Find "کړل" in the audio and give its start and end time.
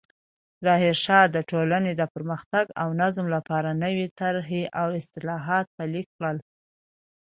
6.15-6.37